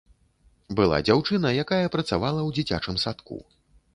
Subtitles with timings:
[0.79, 3.37] Была дзяўчына, якая працавала ў дзіцячым садку.